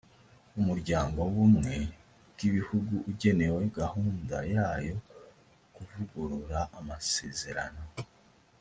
umuryango 0.59 1.17
w’ubumwe 1.25 1.75
bw’ibihugu 2.31 2.93
ugenewe 3.11 3.61
gahunda 3.79 4.37
ya 4.53 4.67
yo 4.87 4.97
kuvugurura 5.73 6.59
amasezerano 6.79 7.83